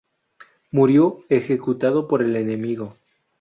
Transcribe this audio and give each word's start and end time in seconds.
Murió 0.71 1.19
ejecutado 1.29 2.07
por 2.07 2.23
el 2.23 2.35
enemigo. 2.35 2.95